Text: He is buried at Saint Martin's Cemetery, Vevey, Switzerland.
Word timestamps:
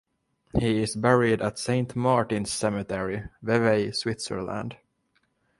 He 0.57 0.81
is 0.81 0.95
buried 0.95 1.43
at 1.43 1.59
Saint 1.59 1.95
Martin's 1.95 2.51
Cemetery, 2.51 3.25
Vevey, 3.43 3.91
Switzerland. 3.93 4.77